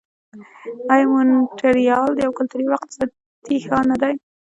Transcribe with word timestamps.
آیا 0.93 1.05
مونټریال 1.11 2.11
یو 2.25 2.31
کلتوري 2.37 2.65
او 2.71 2.75
اقتصادي 2.79 3.57
ښار 3.65 3.83
نه 3.91 3.97
دی؟ 4.01 4.13